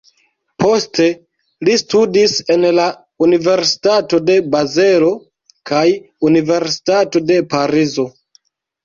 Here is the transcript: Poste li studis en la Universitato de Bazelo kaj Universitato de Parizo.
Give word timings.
Poste 0.61 1.07
li 1.67 1.73
studis 1.81 2.31
en 2.55 2.65
la 2.77 2.85
Universitato 3.25 4.21
de 4.29 4.37
Bazelo 4.55 5.11
kaj 5.73 5.85
Universitato 6.31 7.23
de 7.29 7.39
Parizo. 7.53 8.07